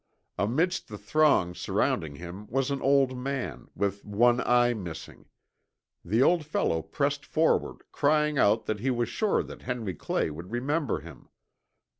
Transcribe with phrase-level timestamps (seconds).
[0.39, 5.27] Amidst the throng surrounding him was an old man, with one eye missing.
[6.03, 10.49] The old fellow pressed forward crying out that he was sure that Henry Clay would
[10.51, 11.29] remember him.